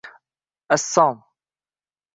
Assom 0.75 1.15